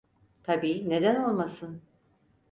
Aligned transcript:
Tabii, 0.43 0.89
neden 0.89 1.15
olmasın? 1.15 1.81